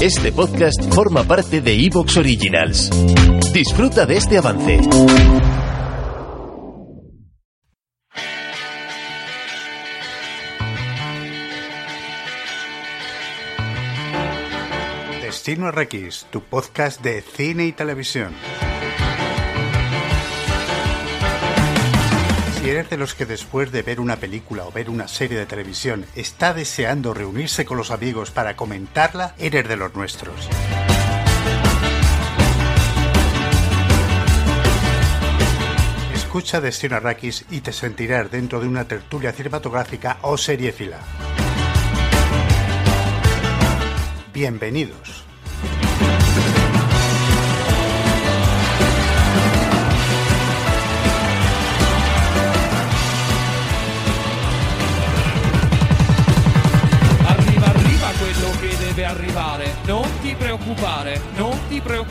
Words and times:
Este 0.00 0.32
podcast 0.32 0.82
forma 0.94 1.24
parte 1.24 1.60
de 1.60 1.74
Evox 1.74 2.16
Originals. 2.16 2.88
Disfruta 3.52 4.06
de 4.06 4.16
este 4.16 4.38
avance. 4.38 4.80
Destino 15.20 15.70
RX, 15.70 16.26
tu 16.30 16.40
podcast 16.40 17.02
de 17.02 17.20
cine 17.20 17.66
y 17.66 17.72
televisión. 17.72 18.32
Si 22.60 22.68
eres 22.68 22.90
de 22.90 22.98
los 22.98 23.14
que 23.14 23.24
después 23.24 23.72
de 23.72 23.80
ver 23.80 24.00
una 24.00 24.16
película 24.16 24.66
o 24.66 24.70
ver 24.70 24.90
una 24.90 25.08
serie 25.08 25.38
de 25.38 25.46
televisión 25.46 26.04
está 26.14 26.52
deseando 26.52 27.14
reunirse 27.14 27.64
con 27.64 27.78
los 27.78 27.90
amigos 27.90 28.30
para 28.32 28.54
comentarla, 28.54 29.34
eres 29.38 29.66
de 29.66 29.76
los 29.78 29.94
nuestros. 29.94 30.46
Escucha 36.14 36.60
Destino 36.60 36.96
Arrakis 36.96 37.46
y 37.50 37.62
te 37.62 37.72
sentirás 37.72 38.30
dentro 38.30 38.60
de 38.60 38.68
una 38.68 38.84
tertulia 38.84 39.32
cinematográfica 39.32 40.18
o 40.20 40.36
seriéfila. 40.36 40.98
Bienvenidos. 44.34 45.29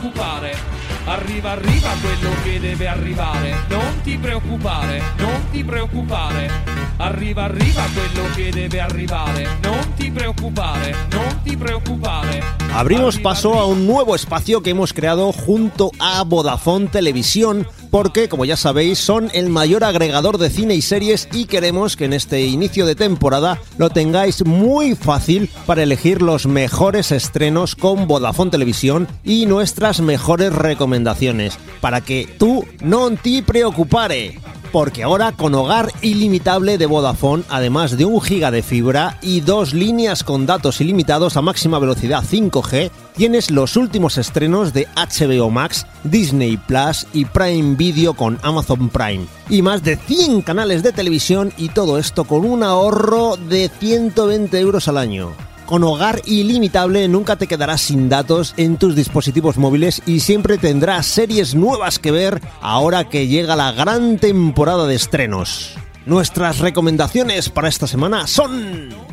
Preoccupare. 0.00 0.56
Arriva, 1.04 1.50
arriva 1.50 1.90
quello 2.00 2.30
che 2.42 2.58
deve 2.58 2.86
arrivare. 2.86 3.54
Non 3.68 4.00
ti 4.02 4.16
preoccupare, 4.16 5.02
non 5.18 5.50
ti 5.50 5.62
preoccupare. 5.62 6.50
Arriva, 6.96 7.44
arriva 7.44 7.82
quello 7.92 8.28
che 8.34 8.50
debe 8.50 8.80
arrivare. 8.80 9.46
Non 9.62 9.92
ti 9.96 10.10
preoccupare, 10.10 10.94
non 11.10 11.40
ti 11.42 11.56
preoccupare. 11.56 12.42
Abrimos 12.72 13.18
paso 13.18 13.58
a 13.58 13.64
un 13.64 13.84
nuevo 13.84 14.14
espacio 14.14 14.60
que 14.62 14.70
hemos 14.70 14.92
creado 14.92 15.32
junto 15.32 15.90
a 15.98 16.22
Vodafone 16.24 16.88
Televisión 16.88 17.66
porque, 17.90 18.28
como 18.28 18.44
ya 18.44 18.56
sabéis, 18.56 18.98
son 18.98 19.30
el 19.34 19.48
mayor 19.48 19.84
agregador 19.84 20.38
de 20.38 20.50
cine 20.50 20.74
y 20.74 20.82
series 20.82 21.28
y 21.32 21.46
queremos 21.46 21.96
que 21.96 22.04
en 22.04 22.12
este 22.12 22.42
inicio 22.46 22.86
de 22.86 22.94
temporada 22.94 23.60
lo 23.78 23.90
tengáis 23.90 24.44
muy 24.44 24.94
fácil 24.94 25.50
para 25.66 25.82
elegir 25.82 26.22
los 26.22 26.46
mejores 26.46 27.12
estrenos 27.12 27.74
con 27.74 28.06
Vodafone 28.06 28.50
Televisión 28.50 29.08
y 29.24 29.46
nuestras 29.46 30.00
mejores 30.00 30.52
recomendaciones, 30.52 31.58
para 31.80 32.00
que 32.00 32.28
tú 32.38 32.64
no 32.80 33.10
te 33.10 33.42
preocupare. 33.42 34.38
Porque 34.72 35.02
ahora 35.02 35.32
con 35.32 35.54
hogar 35.54 35.92
ilimitable 36.00 36.78
de 36.78 36.86
Vodafone, 36.86 37.42
además 37.48 37.96
de 37.96 38.04
un 38.04 38.20
giga 38.20 38.50
de 38.50 38.62
fibra 38.62 39.18
y 39.20 39.40
dos 39.40 39.74
líneas 39.74 40.22
con 40.22 40.46
datos 40.46 40.80
ilimitados 40.80 41.36
a 41.36 41.42
máxima 41.42 41.78
velocidad 41.78 42.22
5G, 42.22 42.90
tienes 43.16 43.50
los 43.50 43.76
últimos 43.76 44.16
estrenos 44.16 44.72
de 44.72 44.86
HBO 44.94 45.50
Max, 45.50 45.86
Disney 46.04 46.56
Plus 46.56 47.06
y 47.12 47.24
Prime 47.24 47.74
Video 47.74 48.14
con 48.14 48.38
Amazon 48.42 48.88
Prime. 48.88 49.26
Y 49.48 49.62
más 49.62 49.82
de 49.82 49.96
100 49.96 50.42
canales 50.42 50.82
de 50.82 50.92
televisión 50.92 51.52
y 51.56 51.70
todo 51.70 51.98
esto 51.98 52.24
con 52.24 52.44
un 52.44 52.62
ahorro 52.62 53.36
de 53.36 53.70
120 53.80 54.58
euros 54.60 54.86
al 54.86 54.98
año. 54.98 55.49
Con 55.70 55.84
hogar 55.84 56.20
ilimitable 56.26 57.06
nunca 57.06 57.36
te 57.36 57.46
quedarás 57.46 57.82
sin 57.82 58.08
datos 58.08 58.54
en 58.56 58.76
tus 58.76 58.96
dispositivos 58.96 59.56
móviles 59.56 60.02
y 60.04 60.18
siempre 60.18 60.58
tendrás 60.58 61.06
series 61.06 61.54
nuevas 61.54 62.00
que 62.00 62.10
ver 62.10 62.42
ahora 62.60 63.08
que 63.08 63.28
llega 63.28 63.54
la 63.54 63.70
gran 63.70 64.18
temporada 64.18 64.88
de 64.88 64.96
estrenos. 64.96 65.76
Nuestras 66.06 66.58
recomendaciones 66.58 67.50
para 67.50 67.68
esta 67.68 67.86
semana 67.86 68.26
son... 68.26 69.09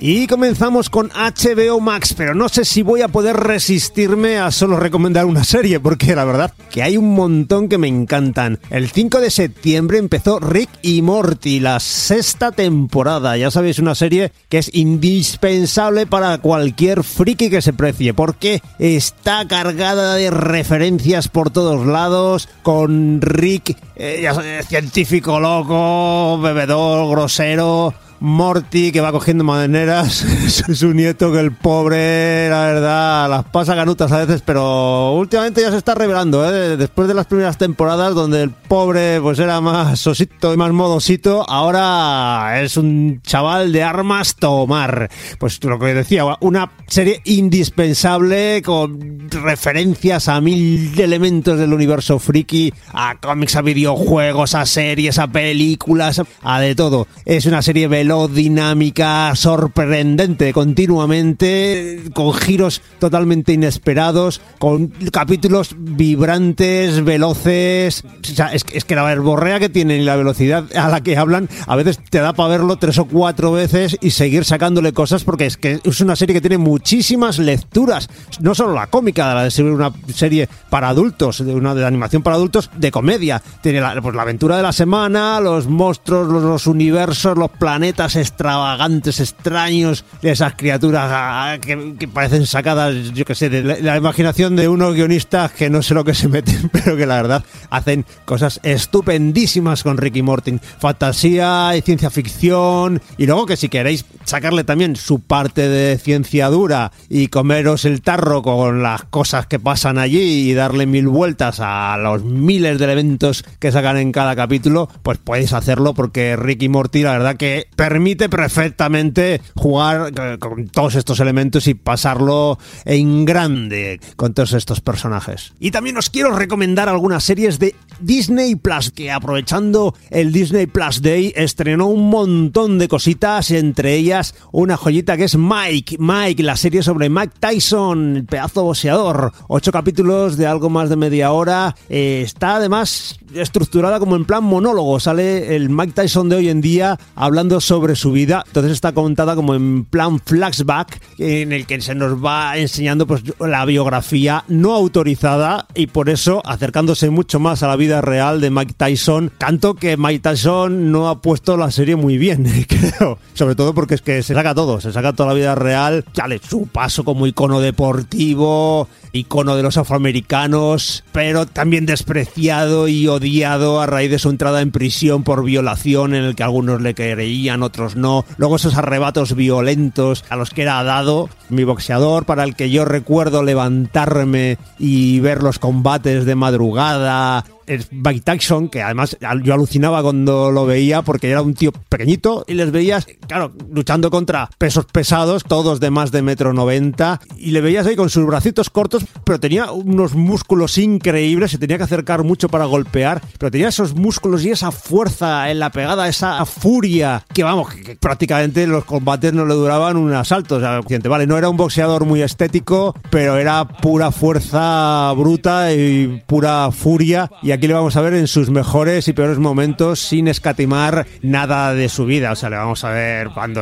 Y 0.00 0.28
comenzamos 0.28 0.90
con 0.90 1.10
HBO 1.10 1.80
Max, 1.80 2.14
pero 2.16 2.32
no 2.32 2.48
sé 2.48 2.64
si 2.64 2.82
voy 2.82 3.02
a 3.02 3.08
poder 3.08 3.36
resistirme 3.36 4.38
a 4.38 4.52
solo 4.52 4.76
recomendar 4.76 5.24
una 5.24 5.42
serie, 5.42 5.80
porque 5.80 6.14
la 6.14 6.24
verdad 6.24 6.52
que 6.70 6.84
hay 6.84 6.96
un 6.96 7.14
montón 7.14 7.68
que 7.68 7.78
me 7.78 7.88
encantan. 7.88 8.60
El 8.70 8.90
5 8.90 9.20
de 9.20 9.30
septiembre 9.30 9.98
empezó 9.98 10.38
Rick 10.38 10.70
y 10.82 11.02
Morty, 11.02 11.58
la 11.58 11.80
sexta 11.80 12.52
temporada. 12.52 13.36
Ya 13.36 13.50
sabéis, 13.50 13.80
una 13.80 13.96
serie 13.96 14.30
que 14.48 14.58
es 14.58 14.70
indispensable 14.72 16.06
para 16.06 16.38
cualquier 16.38 17.02
friki 17.02 17.50
que 17.50 17.62
se 17.62 17.72
precie, 17.72 18.14
porque 18.14 18.62
está 18.78 19.48
cargada 19.48 20.14
de 20.14 20.30
referencias 20.30 21.26
por 21.26 21.50
todos 21.50 21.84
lados, 21.86 22.48
con 22.62 23.20
Rick, 23.20 23.76
eh, 23.96 24.28
científico 24.68 25.40
loco, 25.40 26.38
bebedor, 26.40 27.10
grosero 27.10 27.94
Morty 28.20 28.90
que 28.90 29.00
va 29.00 29.12
cogiendo 29.12 29.44
maneras, 29.44 30.12
su 30.74 30.92
nieto 30.92 31.30
que 31.32 31.38
el 31.38 31.52
pobre, 31.52 32.48
la 32.48 32.66
verdad, 32.66 33.30
las 33.30 33.44
pasa 33.44 33.76
ganutas 33.76 34.10
a 34.10 34.18
veces, 34.18 34.42
pero 34.44 35.12
últimamente 35.12 35.60
ya 35.60 35.70
se 35.70 35.76
está 35.76 35.94
revelando, 35.94 36.44
¿eh? 36.44 36.76
después 36.76 37.06
de 37.06 37.14
las 37.14 37.26
primeras 37.26 37.58
temporadas 37.58 38.14
donde 38.14 38.42
el 38.42 38.50
pobre 38.50 39.20
pues 39.20 39.38
era 39.38 39.60
más 39.60 40.00
sosito 40.00 40.52
y 40.52 40.56
más 40.56 40.72
modosito, 40.72 41.48
ahora 41.48 42.60
es 42.60 42.76
un 42.76 43.20
chaval 43.22 43.70
de 43.72 43.84
armas 43.84 44.34
tomar. 44.34 45.08
Pues 45.38 45.62
lo 45.62 45.78
que 45.78 45.94
decía, 45.94 46.24
una 46.40 46.72
serie 46.88 47.20
indispensable 47.24 48.62
con 48.64 49.30
referencias 49.30 50.28
a 50.28 50.40
mil 50.40 50.98
elementos 51.00 51.58
del 51.58 51.72
universo 51.72 52.18
friki, 52.18 52.72
a 52.92 53.16
cómics, 53.20 53.54
a 53.54 53.62
videojuegos, 53.62 54.54
a 54.54 54.66
series, 54.66 55.18
a 55.18 55.28
películas, 55.28 56.20
a 56.42 56.60
de 56.60 56.74
todo. 56.74 57.06
Es 57.24 57.46
una 57.46 57.62
serie 57.62 57.86
veloz 57.86 58.07
dinámica, 58.08 59.34
sorprendente 59.34 60.52
continuamente, 60.52 62.04
con 62.14 62.32
giros 62.32 62.80
totalmente 62.98 63.52
inesperados, 63.52 64.40
con 64.58 64.88
capítulos 65.12 65.76
vibrantes, 65.78 67.04
veloces. 67.04 68.04
O 68.04 68.34
sea, 68.34 68.52
es, 68.54 68.64
es, 68.72 68.84
que 68.84 68.94
la 68.94 69.02
verborrea 69.02 69.60
que 69.60 69.68
tienen 69.68 70.00
y 70.00 70.04
la 70.04 70.16
velocidad 70.16 70.64
a 70.74 70.88
la 70.88 71.02
que 71.02 71.16
hablan, 71.16 71.48
a 71.66 71.76
veces 71.76 72.00
te 72.08 72.18
da 72.18 72.32
para 72.32 72.48
verlo 72.48 72.76
tres 72.76 72.98
o 72.98 73.04
cuatro 73.04 73.52
veces 73.52 73.98
y 74.00 74.10
seguir 74.10 74.44
sacándole 74.44 74.92
cosas, 74.92 75.24
porque 75.24 75.46
es 75.46 75.56
que 75.56 75.80
es 75.84 76.00
una 76.00 76.16
serie 76.16 76.34
que 76.34 76.40
tiene 76.40 76.58
muchísimas 76.58 77.38
lecturas. 77.38 78.08
No 78.40 78.54
solo 78.54 78.72
la 78.72 78.86
cómica, 78.86 79.34
la 79.34 79.44
de 79.44 79.50
ser 79.50 79.66
una 79.66 79.92
serie 80.14 80.48
para 80.70 80.88
adultos, 80.88 81.44
de 81.44 81.54
una 81.54 81.74
de 81.74 81.84
animación 81.84 82.22
para 82.22 82.36
adultos, 82.36 82.70
de 82.74 82.90
comedia. 82.90 83.42
Tiene 83.60 83.80
la, 83.80 84.00
pues, 84.00 84.14
la 84.14 84.22
aventura 84.22 84.56
de 84.56 84.62
la 84.62 84.72
semana, 84.72 85.40
los 85.40 85.66
monstruos, 85.66 86.28
los 86.28 86.66
universos, 86.66 87.36
los 87.36 87.50
planetas 87.50 87.97
extravagantes, 87.98 89.20
extraños, 89.20 90.04
esas 90.22 90.54
criaturas 90.54 91.10
ah, 91.12 91.58
que, 91.60 91.94
que, 91.98 92.06
parecen 92.06 92.46
sacadas, 92.46 92.94
yo 93.12 93.24
que 93.24 93.34
sé, 93.34 93.50
de 93.50 93.82
la, 93.82 93.96
imaginación 93.96 94.54
de 94.54 94.68
unos 94.68 94.94
guionistas 94.94 95.50
que 95.52 95.68
no 95.68 95.82
sé 95.82 95.94
lo 95.94 96.04
que 96.04 96.14
se 96.14 96.28
meten, 96.28 96.68
pero 96.72 96.96
que 96.96 97.06
la 97.06 97.16
verdad 97.16 97.44
hacen 97.70 98.06
cosas 98.24 98.60
estupendísimas 98.62 99.82
con 99.82 99.96
Ricky 99.96 100.22
Morty. 100.22 100.58
Fantasía 100.78 101.76
y 101.76 101.82
ciencia 101.82 102.10
ficción. 102.10 103.02
Y 103.16 103.26
luego 103.26 103.46
que 103.46 103.56
si 103.56 103.68
queréis 103.68 104.04
sacarle 104.24 104.64
también 104.64 104.94
su 104.94 105.20
parte 105.20 105.68
de 105.68 105.98
ciencia 105.98 106.48
dura 106.48 106.92
y 107.08 107.28
comeros 107.28 107.84
el 107.84 108.02
tarro 108.02 108.42
con 108.42 108.82
las 108.82 109.04
cosas 109.04 109.46
que 109.46 109.58
pasan 109.58 109.98
allí 109.98 110.50
y 110.50 110.54
darle 110.54 110.86
mil 110.86 111.08
vueltas 111.08 111.58
a 111.60 111.96
los 111.98 112.22
miles 112.22 112.78
de 112.78 112.84
elementos 112.84 113.44
que 113.58 113.72
sacan 113.72 113.96
en 113.96 114.12
cada 114.12 114.36
capítulo, 114.36 114.88
pues 115.02 115.18
podéis 115.18 115.52
hacerlo 115.52 115.94
porque 115.94 116.36
Ricky 116.36 116.68
Morty, 116.68 117.02
la 117.02 117.12
verdad 117.12 117.36
que 117.36 117.66
permite 117.88 118.28
perfectamente 118.28 119.40
jugar 119.54 120.12
eh, 120.14 120.36
con 120.38 120.68
todos 120.68 120.94
estos 120.94 121.20
elementos 121.20 121.66
y 121.68 121.72
pasarlo 121.72 122.58
en 122.84 123.24
grande 123.24 123.98
con 124.16 124.34
todos 124.34 124.52
estos 124.52 124.82
personajes. 124.82 125.54
Y 125.58 125.70
también 125.70 125.96
os 125.96 126.10
quiero 126.10 126.36
recomendar 126.36 126.90
algunas 126.90 127.24
series 127.24 127.58
de 127.58 127.74
Disney 127.98 128.56
Plus, 128.56 128.90
que 128.90 129.10
aprovechando 129.10 129.94
el 130.10 130.32
Disney 130.32 130.66
Plus 130.66 131.00
Day 131.00 131.32
estrenó 131.34 131.86
un 131.86 132.10
montón 132.10 132.78
de 132.78 132.88
cositas, 132.88 133.50
entre 133.52 133.94
ellas 133.94 134.34
una 134.52 134.76
joyita 134.76 135.16
que 135.16 135.24
es 135.24 135.38
Mike, 135.38 135.96
Mike, 135.98 136.42
la 136.42 136.56
serie 136.56 136.82
sobre 136.82 137.08
Mike 137.08 137.36
Tyson, 137.40 138.16
el 138.16 138.24
pedazo 138.26 138.64
boxeador. 138.64 139.32
Ocho 139.48 139.72
capítulos 139.72 140.36
de 140.36 140.46
algo 140.46 140.68
más 140.68 140.90
de 140.90 140.96
media 140.96 141.32
hora. 141.32 141.74
Eh, 141.88 142.20
está 142.22 142.56
además 142.56 143.18
estructurada 143.34 143.98
como 143.98 144.14
en 144.14 144.26
plan 144.26 144.44
monólogo. 144.44 145.00
Sale 145.00 145.56
el 145.56 145.70
Mike 145.70 145.92
Tyson 145.94 146.28
de 146.28 146.36
hoy 146.36 146.48
en 146.50 146.60
día 146.60 146.98
hablando 147.14 147.60
sobre 147.60 147.77
su 147.94 148.12
vida. 148.12 148.44
Entonces 148.46 148.72
está 148.72 148.92
contada 148.92 149.34
como 149.34 149.54
en 149.54 149.84
plan 149.84 150.18
flashback, 150.18 151.00
en 151.18 151.52
el 151.52 151.66
que 151.66 151.80
se 151.80 151.94
nos 151.94 152.22
va 152.24 152.56
enseñando 152.56 153.06
pues 153.06 153.22
la 153.40 153.64
biografía 153.64 154.44
no 154.48 154.74
autorizada 154.74 155.66
y 155.74 155.86
por 155.86 156.08
eso 156.08 156.42
acercándose 156.44 157.10
mucho 157.10 157.40
más 157.40 157.62
a 157.62 157.68
la 157.68 157.76
vida 157.76 158.00
real 158.00 158.40
de 158.40 158.50
Mike 158.50 158.74
Tyson. 158.76 159.32
Tanto 159.38 159.74
que 159.74 159.96
Mike 159.96 160.20
Tyson 160.20 160.92
no 160.92 161.08
ha 161.08 161.20
puesto 161.20 161.56
la 161.56 161.70
serie 161.70 161.96
muy 161.96 162.18
bien, 162.18 162.44
creo. 162.68 163.18
Sobre 163.34 163.54
todo 163.54 163.74
porque 163.74 163.94
es 163.94 164.02
que 164.02 164.22
se 164.22 164.34
saca 164.34 164.54
todo, 164.54 164.80
se 164.80 164.92
saca 164.92 165.12
toda 165.12 165.30
la 165.30 165.34
vida 165.34 165.54
real. 165.54 166.04
Chale, 166.12 166.40
su 166.46 166.66
paso 166.66 167.04
como 167.04 167.26
icono 167.26 167.60
deportivo, 167.60 168.88
icono 169.12 169.56
de 169.56 169.62
los 169.62 169.76
afroamericanos, 169.76 171.04
pero 171.12 171.46
también 171.46 171.86
despreciado 171.86 172.88
y 172.88 173.08
odiado 173.08 173.80
a 173.80 173.86
raíz 173.86 174.10
de 174.10 174.18
su 174.18 174.30
entrada 174.30 174.60
en 174.60 174.70
prisión 174.70 175.24
por 175.24 175.44
violación, 175.44 176.14
en 176.14 176.24
el 176.24 176.34
que 176.34 176.42
algunos 176.42 176.80
le 176.82 176.94
creían, 176.94 177.62
otros 177.68 177.96
no. 177.96 178.24
Luego 178.36 178.56
esos 178.56 178.76
arrebatos 178.76 179.34
violentos 179.34 180.24
a 180.28 180.36
los 180.36 180.50
que 180.50 180.62
era 180.62 180.82
dado 180.82 181.28
mi 181.48 181.64
boxeador, 181.64 182.24
para 182.24 182.44
el 182.44 182.56
que 182.56 182.70
yo 182.70 182.84
recuerdo 182.84 183.42
levantarme 183.42 184.58
y 184.78 185.20
ver 185.20 185.42
los 185.42 185.58
combates 185.58 186.24
de 186.24 186.34
madrugada, 186.34 187.44
es 187.68 187.92
Mike 187.92 188.22
Tyson, 188.22 188.68
que 188.68 188.82
además 188.82 189.16
yo 189.42 189.54
alucinaba 189.54 190.02
cuando 190.02 190.50
lo 190.50 190.66
veía 190.66 191.02
porque 191.02 191.30
era 191.30 191.42
un 191.42 191.54
tío 191.54 191.72
pequeñito 191.88 192.44
y 192.48 192.54
les 192.54 192.72
veías, 192.72 193.06
claro, 193.26 193.52
luchando 193.70 194.10
contra 194.10 194.50
pesos 194.58 194.86
pesados, 194.86 195.44
todos 195.44 195.80
de 195.80 195.90
más 195.90 196.10
de 196.10 196.22
metro 196.22 196.52
noventa, 196.52 197.20
y 197.36 197.50
le 197.50 197.60
veías 197.60 197.86
ahí 197.86 197.96
con 197.96 198.10
sus 198.10 198.26
bracitos 198.26 198.70
cortos, 198.70 199.04
pero 199.24 199.38
tenía 199.38 199.70
unos 199.70 200.14
músculos 200.14 200.78
increíbles, 200.78 201.50
se 201.50 201.58
tenía 201.58 201.78
que 201.78 201.84
acercar 201.84 202.24
mucho 202.24 202.48
para 202.48 202.64
golpear, 202.64 203.22
pero 203.38 203.50
tenía 203.50 203.68
esos 203.68 203.94
músculos 203.94 204.44
y 204.44 204.50
esa 204.50 204.70
fuerza 204.70 205.50
en 205.50 205.58
la 205.58 205.70
pegada, 205.70 206.08
esa 206.08 206.44
furia, 206.46 207.24
que 207.32 207.44
vamos, 207.44 207.72
que, 207.74 207.96
prácticamente 207.96 208.66
los 208.66 208.84
combates 208.84 209.32
no 209.32 209.44
le 209.44 209.54
duraban 209.54 209.96
un 209.96 210.12
asalto, 210.12 210.56
o 210.56 210.60
sea, 210.60 210.80
vale, 211.08 211.26
no 211.26 211.36
era 211.36 211.48
un 211.48 211.56
boxeador 211.56 212.04
muy 212.04 212.22
estético, 212.22 212.94
pero 213.10 213.36
era 213.36 213.66
pura 213.66 214.10
fuerza 214.10 215.12
bruta 215.16 215.72
y 215.72 216.22
pura 216.26 216.70
furia, 216.70 217.30
y 217.42 217.52
aquí 217.58 217.66
le 217.66 217.74
vamos 217.74 217.96
a 217.96 218.02
ver 218.02 218.14
en 218.14 218.28
sus 218.28 218.50
mejores 218.50 219.08
y 219.08 219.12
peores 219.12 219.38
momentos 219.38 219.98
sin 219.98 220.28
escatimar 220.28 221.08
nada 221.22 221.74
de 221.74 221.88
su 221.88 222.06
vida. 222.06 222.30
O 222.30 222.36
sea, 222.36 222.50
le 222.50 222.56
vamos 222.56 222.84
a 222.84 222.90
ver 222.90 223.30
cuando 223.30 223.60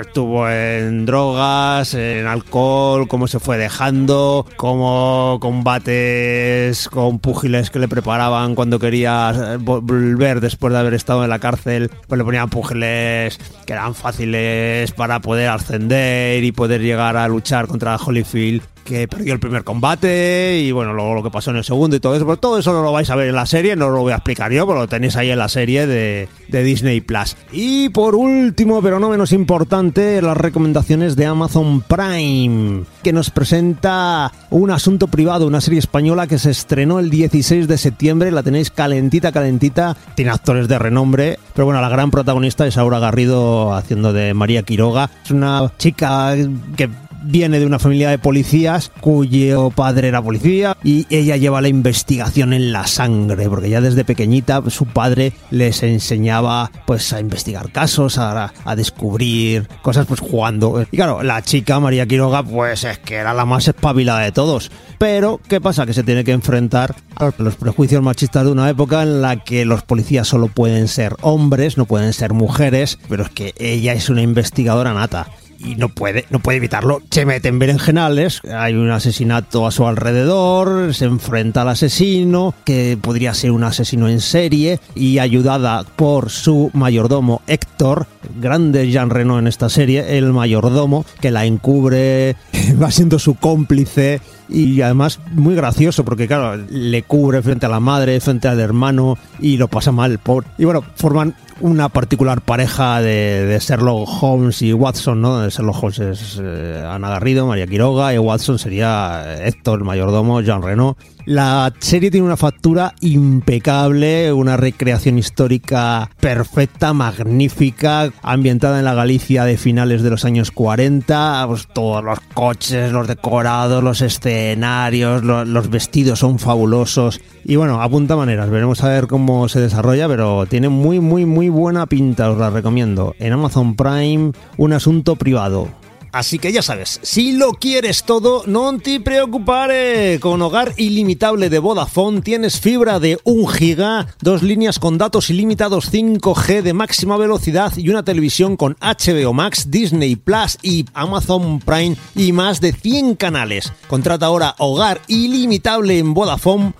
estuvo 0.00 0.50
en 0.50 1.06
drogas, 1.06 1.94
en 1.94 2.26
alcohol, 2.26 3.06
cómo 3.06 3.28
se 3.28 3.38
fue 3.38 3.56
dejando, 3.56 4.46
cómo 4.56 5.38
combates 5.40 6.88
con 6.88 7.20
púgiles 7.20 7.70
que 7.70 7.78
le 7.78 7.86
preparaban 7.86 8.56
cuando 8.56 8.80
quería 8.80 9.56
volver 9.60 10.40
después 10.40 10.72
de 10.72 10.80
haber 10.80 10.94
estado 10.94 11.22
en 11.22 11.30
la 11.30 11.38
cárcel, 11.38 11.88
pues 12.08 12.18
le 12.18 12.24
ponían 12.24 12.50
púgiles 12.50 13.38
que 13.64 13.74
eran 13.74 13.94
fáciles 13.94 14.90
para 14.90 15.20
poder 15.20 15.50
ascender 15.50 16.42
y 16.42 16.50
poder 16.50 16.80
llegar 16.80 17.16
a 17.16 17.28
luchar 17.28 17.68
contra 17.68 17.94
Holyfield 17.94 18.62
que 18.90 19.06
perdió 19.06 19.32
el 19.32 19.38
primer 19.38 19.62
combate 19.62 20.60
y 20.60 20.72
bueno, 20.72 20.92
luego 20.92 21.14
lo 21.14 21.22
que 21.22 21.30
pasó 21.30 21.52
en 21.52 21.58
el 21.58 21.64
segundo 21.64 21.94
y 21.94 22.00
todo 22.00 22.16
eso, 22.16 22.26
pero 22.26 22.38
todo 22.38 22.58
eso 22.58 22.72
no 22.72 22.82
lo 22.82 22.92
vais 22.92 23.08
a 23.08 23.14
ver 23.14 23.28
en 23.28 23.36
la 23.36 23.46
serie, 23.46 23.76
no 23.76 23.88
lo 23.88 24.00
voy 24.00 24.12
a 24.12 24.16
explicar 24.16 24.50
yo, 24.50 24.66
pero 24.66 24.80
lo 24.80 24.88
tenéis 24.88 25.14
ahí 25.14 25.30
en 25.30 25.38
la 25.38 25.48
serie 25.48 25.86
de, 25.86 26.28
de 26.48 26.62
Disney 26.64 27.00
Plus. 27.00 27.36
Y 27.52 27.90
por 27.90 28.16
último, 28.16 28.82
pero 28.82 28.98
no 28.98 29.08
menos 29.08 29.30
importante, 29.32 30.20
las 30.20 30.36
recomendaciones 30.36 31.14
de 31.14 31.26
Amazon 31.26 31.82
Prime, 31.82 32.82
que 33.04 33.12
nos 33.12 33.30
presenta 33.30 34.32
un 34.50 34.72
asunto 34.72 35.06
privado, 35.06 35.46
una 35.46 35.60
serie 35.60 35.78
española 35.78 36.26
que 36.26 36.40
se 36.40 36.50
estrenó 36.50 36.98
el 36.98 37.10
16 37.10 37.68
de 37.68 37.78
septiembre, 37.78 38.32
la 38.32 38.42
tenéis 38.42 38.72
calentita, 38.72 39.30
calentita, 39.30 39.96
tiene 40.16 40.32
actores 40.32 40.66
de 40.66 40.80
renombre, 40.80 41.38
pero 41.54 41.66
bueno, 41.66 41.80
la 41.80 41.88
gran 41.88 42.10
protagonista 42.10 42.66
es 42.66 42.76
Aura 42.76 42.98
Garrido 42.98 43.72
haciendo 43.72 44.12
de 44.12 44.34
María 44.34 44.64
Quiroga, 44.64 45.10
es 45.24 45.30
una 45.30 45.72
chica 45.78 46.34
que 46.76 46.88
viene 47.22 47.58
de 47.58 47.66
una 47.66 47.78
familia 47.78 48.10
de 48.10 48.18
policías 48.18 48.90
cuyo 49.00 49.70
padre 49.70 50.08
era 50.08 50.22
policía 50.22 50.76
y 50.82 51.06
ella 51.10 51.36
lleva 51.36 51.60
la 51.60 51.68
investigación 51.68 52.52
en 52.52 52.72
la 52.72 52.86
sangre, 52.86 53.48
porque 53.48 53.70
ya 53.70 53.80
desde 53.80 54.04
pequeñita 54.04 54.62
su 54.68 54.86
padre 54.86 55.32
les 55.50 55.82
enseñaba 55.82 56.70
pues 56.86 57.12
a 57.12 57.20
investigar 57.20 57.72
casos, 57.72 58.18
a, 58.18 58.52
a 58.64 58.76
descubrir 58.76 59.68
cosas 59.82 60.06
pues 60.06 60.20
jugando. 60.20 60.86
Y 60.90 60.96
claro, 60.96 61.22
la 61.22 61.42
chica 61.42 61.80
María 61.80 62.06
Quiroga 62.06 62.42
pues 62.42 62.84
es 62.84 62.98
que 62.98 63.16
era 63.16 63.34
la 63.34 63.44
más 63.44 63.68
espabilada 63.68 64.20
de 64.20 64.32
todos. 64.32 64.70
Pero, 64.98 65.40
¿qué 65.48 65.60
pasa? 65.60 65.86
Que 65.86 65.94
se 65.94 66.02
tiene 66.02 66.24
que 66.24 66.32
enfrentar 66.32 66.94
a 67.16 67.32
los 67.38 67.56
prejuicios 67.56 68.02
machistas 68.02 68.44
de 68.44 68.52
una 68.52 68.68
época 68.68 69.02
en 69.02 69.22
la 69.22 69.42
que 69.42 69.64
los 69.64 69.82
policías 69.82 70.28
solo 70.28 70.48
pueden 70.48 70.88
ser 70.88 71.16
hombres, 71.22 71.78
no 71.78 71.86
pueden 71.86 72.12
ser 72.12 72.34
mujeres, 72.34 72.98
pero 73.08 73.24
es 73.24 73.30
que 73.30 73.54
ella 73.58 73.94
es 73.94 74.10
una 74.10 74.22
investigadora 74.22 74.92
nata 74.92 75.28
y 75.62 75.76
no 75.76 75.88
puede, 75.88 76.24
no 76.30 76.40
puede 76.40 76.58
evitarlo. 76.58 77.02
Se 77.10 77.26
mete 77.26 77.48
en 77.48 77.58
berenjenales, 77.58 78.40
hay 78.50 78.74
un 78.74 78.90
asesinato 78.90 79.66
a 79.66 79.70
su 79.70 79.86
alrededor, 79.86 80.94
se 80.94 81.04
enfrenta 81.04 81.62
al 81.62 81.68
asesino, 81.68 82.54
que 82.64 82.98
podría 83.00 83.34
ser 83.34 83.50
un 83.50 83.64
asesino 83.64 84.08
en 84.08 84.20
serie, 84.20 84.80
y 84.94 85.18
ayudada 85.18 85.84
por 85.96 86.30
su 86.30 86.70
mayordomo 86.72 87.42
Héctor, 87.46 88.06
grande 88.40 88.90
Jean 88.90 89.10
Reno 89.10 89.38
en 89.38 89.46
esta 89.46 89.68
serie, 89.68 90.18
el 90.18 90.32
mayordomo, 90.32 91.04
que 91.20 91.30
la 91.30 91.44
encubre, 91.44 92.36
va 92.82 92.90
siendo 92.90 93.18
su 93.18 93.34
cómplice 93.34 94.20
y 94.48 94.80
además 94.82 95.20
muy 95.32 95.54
gracioso 95.54 96.04
porque 96.04 96.26
claro, 96.26 96.60
le 96.68 97.02
cubre 97.04 97.42
frente 97.42 97.66
a 97.66 97.68
la 97.68 97.80
madre, 97.80 98.20
frente 98.20 98.48
al 98.48 98.60
hermano 98.60 99.16
y 99.38 99.56
lo 99.56 99.68
pasa 99.68 99.92
mal, 99.92 100.18
por 100.18 100.44
Y 100.58 100.64
bueno, 100.64 100.82
forman 100.96 101.34
una 101.60 101.88
particular 101.88 102.40
pareja 102.40 103.00
de, 103.00 103.58
Sherlock 103.60 104.08
Holmes 104.22 104.62
y 104.62 104.72
Watson, 104.72 105.20
¿no? 105.20 105.48
Sherlock 105.48 105.82
Holmes 105.82 105.98
es 105.98 106.40
eh, 106.42 106.84
Ana 106.88 107.10
Garrido, 107.10 107.46
María 107.46 107.66
Quiroga 107.66 108.14
y 108.14 108.18
Watson 108.18 108.58
sería 108.58 109.44
Héctor, 109.44 109.80
el 109.80 109.84
mayordomo, 109.84 110.40
Jean 110.40 110.62
Reno. 110.62 110.96
La 111.26 111.72
serie 111.78 112.10
tiene 112.10 112.26
una 112.26 112.36
factura 112.36 112.94
impecable, 113.02 114.32
una 114.32 114.56
recreación 114.56 115.18
histórica 115.18 116.10
perfecta, 116.18 116.92
magnífica, 116.92 118.10
ambientada 118.22 118.78
en 118.78 118.86
la 118.86 118.94
Galicia 118.94 119.44
de 119.44 119.58
finales 119.58 120.02
de 120.02 120.10
los 120.10 120.24
años 120.24 120.50
40, 120.50 121.44
pues 121.46 121.68
todos 121.72 122.02
los 122.02 122.20
coches, 122.34 122.90
los 122.90 123.06
decorados, 123.06 123.84
los 123.84 124.00
escenarios, 124.00 125.22
los 125.22 125.70
vestidos 125.70 126.18
son 126.18 126.38
fabulosos 126.38 127.20
y 127.44 127.56
bueno, 127.56 127.80
apunta 127.82 128.16
maneras, 128.16 128.50
veremos 128.50 128.82
a 128.82 128.88
ver 128.88 129.06
cómo 129.06 129.48
se 129.48 129.60
desarrolla, 129.60 130.08
pero 130.08 130.46
tiene 130.46 130.68
muy 130.68 131.00
muy 131.00 131.26
muy 131.26 131.49
buena 131.50 131.86
pinta, 131.86 132.30
os 132.30 132.38
la 132.38 132.48
recomiendo. 132.48 133.14
En 133.18 133.32
Amazon 133.32 133.76
Prime, 133.76 134.32
un 134.56 134.72
asunto 134.72 135.16
privado. 135.16 135.79
Así 136.12 136.38
que 136.38 136.52
ya 136.52 136.62
sabes, 136.62 137.00
si 137.02 137.32
lo 137.32 137.52
quieres 137.52 138.04
todo, 138.04 138.44
no 138.46 138.76
te 138.78 139.00
preocupes. 139.00 140.20
Con 140.20 140.42
hogar 140.42 140.74
ilimitable 140.76 141.50
de 141.50 141.58
Vodafone 141.58 142.20
tienes 142.20 142.60
fibra 142.60 143.00
de 143.00 143.18
1 143.24 143.46
giga, 143.48 144.06
dos 144.20 144.42
líneas 144.42 144.78
con 144.78 144.98
datos 144.98 145.30
ilimitados 145.30 145.92
5G 145.92 146.62
de 146.62 146.72
máxima 146.72 147.16
velocidad 147.16 147.72
y 147.76 147.88
una 147.88 148.04
televisión 148.04 148.56
con 148.56 148.76
HBO 148.80 149.32
Max, 149.32 149.70
Disney 149.70 150.16
Plus 150.16 150.58
y 150.62 150.84
Amazon 150.94 151.60
Prime 151.60 151.96
y 152.14 152.32
más 152.32 152.60
de 152.60 152.72
100 152.72 153.16
canales. 153.16 153.72
Contrata 153.88 154.26
ahora 154.26 154.54
hogar 154.58 155.00
ilimitable 155.08 155.98
en 155.98 156.14
vodafone.es 156.14 156.72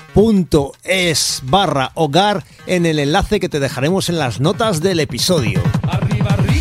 barra 1.45 1.93
hogar 1.95 2.45
en 2.67 2.87
el 2.87 2.99
enlace 2.99 3.41
que 3.41 3.49
te 3.49 3.61
dejaremos 3.61 4.09
en 4.09 4.19
las 4.19 4.41
notas 4.41 4.81
del 4.81 5.01
episodio. 5.01 5.61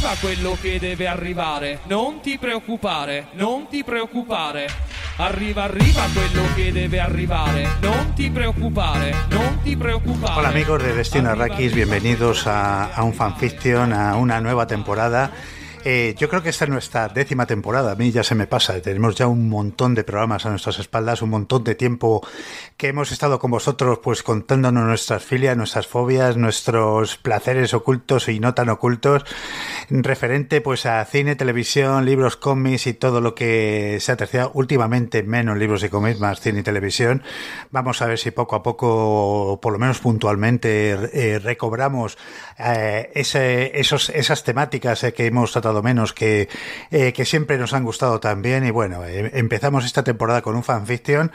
Arriva 0.09 0.15
quello 0.19 0.57
che 0.59 0.79
deve 0.79 1.07
arrivare. 1.07 1.79
Non 1.85 2.21
ti 2.21 2.37
preoccupare, 2.37 3.27
non 3.33 3.67
ti 3.69 3.83
preoccupare. 3.83 4.67
Arriva, 5.17 5.63
arriva 5.63 6.01
quello 6.13 6.43
che 6.55 6.71
debe 6.71 6.99
arrivare. 6.99 7.67
Non 7.81 8.13
ti 8.15 8.29
preoccupare, 8.31 9.13
non 9.29 9.59
ti 9.61 9.75
preoccupare. 9.75 10.39
Hola 10.39 10.47
amigos 10.47 10.81
de 10.81 10.93
Destino 10.93 11.29
Arrakis, 11.29 11.73
bienvenidos 11.73 12.47
a, 12.47 12.91
a 12.91 13.03
un 13.03 13.13
fanfiction, 13.13 13.91
a 13.91 14.15
una 14.15 14.39
nueva 14.39 14.65
temporada 14.65 15.31
Eh, 15.85 16.13
yo 16.17 16.27
creo 16.27 16.43
que 16.43 16.49
esta 16.49 16.65
es 16.65 16.69
nuestra 16.69 17.07
décima 17.07 17.45
temporada. 17.45 17.93
A 17.93 17.95
mí 17.95 18.11
ya 18.11 18.23
se 18.23 18.35
me 18.35 18.47
pasa. 18.47 18.81
Tenemos 18.81 19.15
ya 19.15 19.27
un 19.27 19.47
montón 19.47 19.95
de 19.95 20.03
programas 20.03 20.45
a 20.45 20.49
nuestras 20.49 20.77
espaldas, 20.79 21.21
un 21.21 21.29
montón 21.29 21.63
de 21.63 21.75
tiempo 21.75 22.21
que 22.75 22.87
hemos 22.87 23.11
estado 23.11 23.39
con 23.39 23.51
vosotros, 23.51 23.99
pues 24.03 24.21
contándonos 24.21 24.85
nuestras 24.85 25.23
filias, 25.23 25.55
nuestras 25.55 25.87
fobias, 25.87 26.35
nuestros 26.35 27.17
placeres 27.17 27.73
ocultos 27.73 28.27
y 28.27 28.39
no 28.39 28.53
tan 28.53 28.69
ocultos, 28.69 29.23
referente 29.89 30.59
pues 30.59 30.85
a 30.85 31.03
cine, 31.05 31.35
televisión, 31.35 32.05
libros, 32.05 32.35
cómics 32.35 32.87
y 32.87 32.93
todo 32.93 33.21
lo 33.21 33.33
que 33.33 33.97
se 34.01 34.11
ha 34.11 34.17
terciado 34.17 34.51
últimamente, 34.53 35.23
menos 35.23 35.57
libros 35.57 35.83
y 35.83 35.89
cómics, 35.89 36.19
más 36.19 36.41
cine 36.41 36.59
y 36.59 36.63
televisión. 36.63 37.23
Vamos 37.71 38.01
a 38.01 38.05
ver 38.05 38.19
si 38.19 38.31
poco 38.31 38.55
a 38.55 38.63
poco, 38.63 39.59
por 39.61 39.71
lo 39.71 39.79
menos 39.79 39.99
puntualmente, 39.99 40.91
eh, 41.13 41.39
recobramos 41.39 42.17
eh, 42.57 43.11
esos, 43.13 44.09
esas 44.09 44.43
temáticas 44.43 45.05
que 45.15 45.25
hemos 45.25 45.51
tratado 45.51 45.68
menos, 45.81 46.13
que, 46.13 46.49
eh, 46.91 47.13
que 47.13 47.25
siempre 47.25 47.57
nos 47.57 47.73
han 47.73 47.83
gustado 47.83 48.19
también. 48.19 48.65
Y 48.65 48.71
bueno, 48.71 49.05
eh, 49.05 49.31
empezamos 49.33 49.85
esta 49.85 50.03
temporada 50.03 50.41
con 50.41 50.55
un 50.55 50.63
fanfiction 50.63 51.31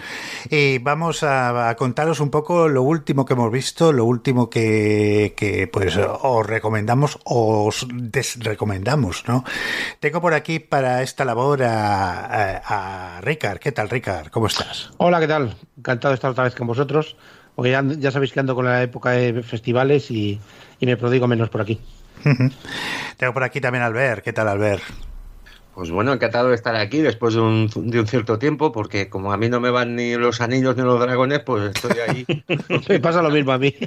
y 0.50 0.79
vamos 0.79 1.23
a, 1.23 1.75
contaros 1.76 2.21
un 2.21 2.31
poco 2.31 2.69
lo 2.69 2.83
último 2.83 3.25
que 3.25 3.35
hemos 3.35 3.50
visto, 3.50 3.93
lo 3.93 4.05
último 4.05 4.50
que, 4.50 5.35
que 5.37 5.67
pues 5.67 5.97
os 5.97 6.47
recomendamos 6.47 7.19
o 7.25 7.67
os 7.67 7.87
desrecomendamos, 7.93 9.25
¿no? 9.26 9.45
Tengo 10.00 10.21
por 10.21 10.35
aquí 10.35 10.59
para 10.59 11.03
esta 11.03 11.25
labor 11.25 11.62
a, 11.62 12.26
a, 12.26 13.19
a 13.19 13.21
Ricard. 13.21 13.59
¿Qué 13.59 13.73
tal, 13.73 13.88
Ricard? 13.88 14.29
¿Cómo 14.29 14.47
estás? 14.47 14.91
Hola, 14.99 15.21
¿qué 15.21 15.29
tal? 15.29 15.57
Encantado 15.79 16.12
de 16.12 16.17
estar 16.17 16.31
otra 16.31 16.45
vez 16.45 16.55
con 16.55 16.67
vosotros. 16.67 17.17
Porque 17.55 17.71
ya, 17.71 17.85
ya 17.85 18.11
sabéis 18.11 18.33
que 18.33 18.41
ando 18.41 18.55
con 18.55 18.64
la 18.64 18.83
época 18.83 19.11
de 19.11 19.43
festivales 19.43 20.11
y, 20.11 20.41
y 20.81 20.87
me 20.87 20.97
prodigo 20.97 21.29
menos 21.29 21.50
por 21.50 21.61
aquí. 21.61 21.79
Tengo 23.16 23.33
por 23.33 23.42
aquí 23.42 23.61
también 23.61 23.83
a 23.83 23.87
Albert. 23.87 24.23
¿Qué 24.23 24.33
tal, 24.33 24.49
Albert? 24.49 24.83
Pues 25.75 25.90
bueno, 25.90 26.12
encantado 26.12 26.50
de 26.50 26.54
estar 26.54 26.76
aquí 26.76 27.00
después 27.00 27.35
de 27.35 27.40
un, 27.40 27.68
de 27.75 27.99
un, 27.99 28.06
cierto 28.06 28.38
tiempo, 28.38 28.71
porque 28.71 29.09
como 29.09 29.33
a 29.33 29.37
mí 29.37 29.49
no 29.49 29.59
me 29.59 29.71
van 29.71 29.97
ni 29.97 30.14
los 30.14 30.40
anillos 30.40 30.76
ni 30.76 30.83
los 30.85 31.00
dragones, 31.00 31.40
pues 31.40 31.75
estoy 31.75 31.99
ahí. 31.99 32.25
me 32.88 33.00
pasa 33.00 33.23
lo 33.23 33.30
mismo 33.30 33.52
a 33.52 33.59
mí. 33.59 33.75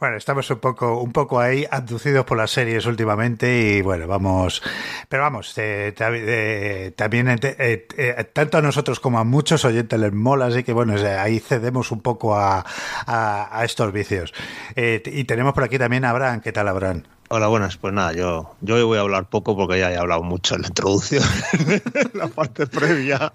Bueno, 0.00 0.16
estamos 0.16 0.48
un 0.50 0.60
poco, 0.60 1.02
un 1.02 1.12
poco 1.12 1.40
ahí 1.40 1.66
abducidos 1.70 2.24
por 2.24 2.38
las 2.38 2.50
series 2.50 2.86
últimamente 2.86 3.76
y 3.76 3.82
bueno, 3.82 4.06
vamos, 4.06 4.62
pero 5.10 5.24
vamos, 5.24 5.52
eh, 5.58 5.94
eh, 5.98 6.92
también 6.96 7.28
eh, 7.42 8.30
tanto 8.32 8.56
a 8.56 8.62
nosotros 8.62 8.98
como 8.98 9.18
a 9.18 9.24
muchos 9.24 9.62
oyentes 9.66 10.00
les 10.00 10.14
mola, 10.14 10.46
así 10.46 10.64
que 10.64 10.72
bueno, 10.72 10.94
ahí 11.18 11.38
cedemos 11.38 11.90
un 11.90 12.00
poco 12.00 12.34
a, 12.34 12.64
a 13.06 13.62
estos 13.62 13.92
vicios. 13.92 14.32
y 14.74 15.24
tenemos 15.24 15.52
por 15.52 15.64
aquí 15.64 15.78
también 15.78 16.06
a 16.06 16.10
Abraham, 16.10 16.40
¿qué 16.40 16.52
tal 16.52 16.68
Abraham? 16.68 17.02
Hola, 17.32 17.46
buenas. 17.46 17.76
Pues 17.76 17.94
nada, 17.94 18.12
yo, 18.12 18.56
yo 18.60 18.74
hoy 18.74 18.82
voy 18.82 18.98
a 18.98 19.02
hablar 19.02 19.28
poco 19.28 19.56
porque 19.56 19.78
ya 19.78 19.92
he 19.92 19.96
hablado 19.96 20.24
mucho 20.24 20.56
en 20.56 20.62
la 20.62 20.66
introducción, 20.66 21.22
la 22.14 22.26
parte 22.26 22.66
previa. 22.66 23.32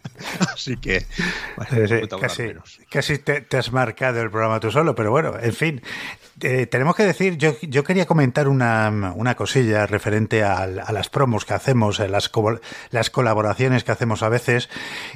Así 0.54 0.76
que, 0.76 1.06
bueno, 1.56 1.88
sí, 1.88 2.08
casi, 2.20 2.44
casi 2.90 3.20
te, 3.20 3.40
te, 3.40 3.56
has 3.56 3.72
marcado 3.72 4.22
el 4.22 4.30
programa 4.30 4.60
tú 4.60 4.70
solo, 4.70 4.96
pero 4.96 5.12
bueno, 5.12 5.36
en 5.42 5.54
fin. 5.54 5.82
Eh, 6.42 6.66
tenemos 6.66 6.98
que 6.98 7.06
decir, 7.06 7.38
yo, 7.38 7.56
yo 7.62 7.86
quería 7.86 8.06
comentar 8.06 8.50
una, 8.50 9.14
una 9.16 9.36
cosilla 9.36 9.86
referente 9.86 10.44
a, 10.44 10.64
a, 10.64 10.92
las 10.92 11.08
promos 11.08 11.46
que 11.46 11.54
hacemos, 11.54 12.00
las, 12.00 12.30
las 12.90 13.10
colaboraciones 13.10 13.86
que 13.86 13.94
hacemos 13.94 14.22
a 14.22 14.28
veces, 14.28 14.70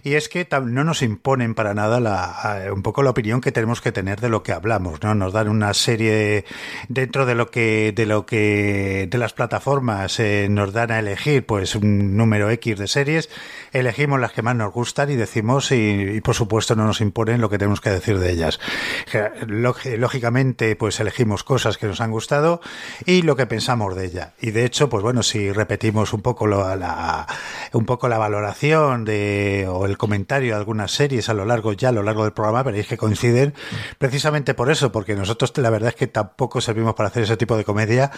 y 0.04 0.14
es 0.14 0.30
que 0.30 0.48
no 0.64 0.86
nos 0.86 1.02
imponen 1.02 1.56
para 1.56 1.74
nada 1.74 2.00
la, 2.00 2.72
un 2.74 2.84
poco 2.84 3.04
la 3.04 3.10
opinión 3.10 3.42
que 3.42 3.52
tenemos 3.52 3.82
que 3.82 3.92
tener 3.92 4.22
de 4.22 4.30
lo 4.30 4.44
que 4.44 4.54
hablamos, 4.54 5.04
¿no? 5.04 5.14
Nos 5.14 5.34
dan 5.34 5.50
una 5.50 5.74
serie 5.74 6.46
dentro 6.88 7.26
de 7.26 7.36
lo 7.36 7.52
que, 7.52 7.92
de 7.94 8.06
lo 8.06 8.26
que 8.26 8.69
de 9.08 9.18
las 9.18 9.34
plataformas 9.34 10.20
eh, 10.20 10.48
nos 10.50 10.74
dan 10.74 10.92
a 10.92 11.00
elegir 11.00 11.46
pues 11.46 11.76
un 11.76 12.18
número 12.18 12.50
X 12.50 12.78
de 12.78 12.88
series, 12.88 13.30
elegimos 13.72 14.20
las 14.20 14.32
que 14.32 14.42
más 14.42 14.56
nos 14.56 14.74
gustan 14.74 15.10
y 15.10 15.16
decimos 15.16 15.72
y, 15.72 15.76
y 15.76 16.22
por 16.22 16.36
supuesto 16.36 16.76
no 16.76 16.86
nos 16.86 17.02
imponen 17.02 17.42
lo 17.42 17.50
que 17.50 17.58
tenemos 17.58 17.82
que 17.82 17.90
decir 17.90 18.20
de 18.20 18.32
ellas. 18.32 18.60
Lógicamente, 19.48 20.76
pues 20.76 21.00
elegimos 21.00 21.44
cosas 21.44 21.78
que 21.78 21.88
nos 21.88 22.02
han 22.02 22.12
gustado 22.12 22.62
y 23.06 23.22
lo 23.22 23.36
que 23.36 23.46
pensamos 23.46 23.96
de 23.96 24.06
ella. 24.06 24.34
Y 24.40 24.52
de 24.52 24.66
hecho, 24.66 24.90
pues 24.90 25.04
bueno, 25.04 25.24
si 25.24 25.52
repetimos 25.52 26.14
un 26.14 26.22
poco 26.22 26.48
lo, 26.48 26.76
la, 26.76 27.28
un 27.74 27.86
poco 27.86 28.08
la 28.08 28.18
valoración 28.18 29.06
de 29.06 29.68
o 29.70 29.86
el 29.86 29.98
comentario 29.98 30.54
de 30.54 30.60
algunas 30.60 30.92
series 30.92 31.30
a 31.30 31.34
lo 31.34 31.46
largo 31.46 31.74
ya 31.74 31.90
a 31.90 31.92
lo 31.92 32.04
largo 32.04 32.24
del 32.24 32.34
programa, 32.34 32.64
veréis 32.64 32.88
que 32.88 32.98
coinciden 32.98 33.54
precisamente 33.98 34.54
por 34.54 34.70
eso, 34.70 34.92
porque 34.92 35.16
nosotros 35.16 35.54
la 35.58 35.70
verdad 35.70 35.90
es 35.90 35.96
que 35.96 36.08
tampoco 36.08 36.62
servimos 36.62 36.96
para 36.96 37.10
hacer 37.10 37.24
ese 37.24 37.38
tipo 37.38 37.58
de 37.58 37.64
comedia 37.64 38.12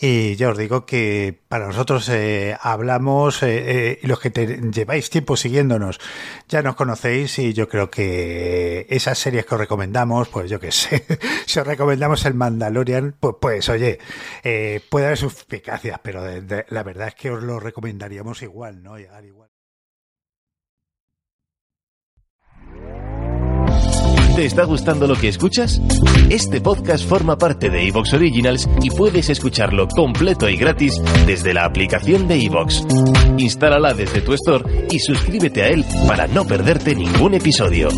y 0.00 0.36
ya 0.36 0.50
os 0.50 0.58
digo 0.58 0.86
que 0.86 1.40
para 1.48 1.66
nosotros 1.66 2.08
eh, 2.08 2.56
hablamos 2.60 3.42
eh, 3.42 3.92
eh, 3.92 3.98
los 4.02 4.20
que 4.20 4.30
te, 4.30 4.60
lleváis 4.70 5.10
tiempo 5.10 5.36
siguiéndonos 5.36 5.98
ya 6.48 6.62
nos 6.62 6.76
conocéis 6.76 7.38
y 7.38 7.52
yo 7.52 7.68
creo 7.68 7.90
que 7.90 8.86
esas 8.88 9.18
series 9.18 9.44
que 9.46 9.54
os 9.54 9.60
recomendamos, 9.60 10.28
pues 10.28 10.50
yo 10.50 10.60
que 10.60 10.72
sé, 10.72 11.04
si 11.46 11.58
os 11.58 11.66
recomendamos 11.66 12.24
el 12.24 12.34
Mandalorian, 12.34 13.16
pues, 13.18 13.36
pues 13.40 13.68
oye, 13.68 13.98
eh, 14.44 14.80
puede 14.88 15.06
haber 15.06 15.18
sus 15.18 15.34
eficacias, 15.42 16.00
pero 16.02 16.22
la 16.68 16.82
verdad 16.82 17.08
es 17.08 17.14
que 17.14 17.30
os 17.30 17.42
lo 17.42 17.60
recomendaríamos 17.60 18.42
igual, 18.42 18.82
¿no? 18.82 18.98
Igual. 18.98 19.47
¿Te 24.38 24.46
está 24.46 24.62
gustando 24.62 25.08
lo 25.08 25.16
que 25.16 25.26
escuchas? 25.26 25.80
Este 26.30 26.60
podcast 26.60 27.04
forma 27.04 27.36
parte 27.36 27.70
de 27.70 27.88
Evox 27.88 28.12
Originals 28.12 28.68
y 28.82 28.90
puedes 28.90 29.30
escucharlo 29.30 29.88
completo 29.88 30.48
y 30.48 30.56
gratis 30.56 30.94
desde 31.26 31.52
la 31.52 31.64
aplicación 31.64 32.28
de 32.28 32.44
Evox. 32.44 32.84
Instálala 33.36 33.94
desde 33.94 34.20
tu 34.20 34.34
store 34.34 34.86
y 34.92 35.00
suscríbete 35.00 35.64
a 35.64 35.68
él 35.70 35.84
para 36.06 36.28
no 36.28 36.44
perderte 36.44 36.94
ningún 36.94 37.34
episodio. 37.34 37.88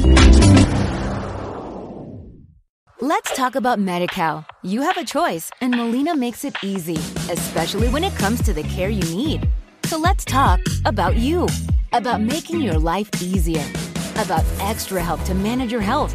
Let's 3.03 3.37
talk 3.37 3.55
about 3.55 3.79
MediCal. 3.79 4.47
You 4.63 4.81
have 4.81 4.97
a 4.97 5.05
choice, 5.05 5.51
and 5.61 5.77
Molina 5.77 6.17
makes 6.17 6.47
it 6.47 6.55
easy, 6.63 6.97
especially 7.31 7.91
when 7.91 8.03
it 8.03 8.17
comes 8.17 8.41
to 8.45 8.55
the 8.55 8.63
care 8.63 8.89
you 8.89 9.05
need. 9.15 9.47
So 9.85 9.99
let's 9.99 10.25
talk 10.25 10.61
about 10.87 11.17
you, 11.17 11.47
about 11.93 12.23
making 12.23 12.63
your 12.63 12.79
life 12.79 13.11
easier, 13.21 13.67
about 14.17 14.47
extra 14.61 15.03
help 15.03 15.23
to 15.25 15.35
manage 15.35 15.71
your 15.71 15.83
health. 15.83 16.15